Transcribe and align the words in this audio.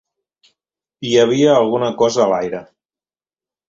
Hi 1.09 1.13
havia 1.25 1.53
alguna 1.59 1.93
cosa 2.03 2.27
a 2.29 2.31
l'aire. 2.35 2.67